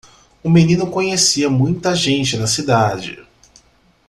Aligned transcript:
O 0.43 0.49
menino 0.49 0.89
conhecia 0.89 1.47
muita 1.47 1.93
gente 1.95 2.35
na 2.35 2.47
cidade. 2.47 3.21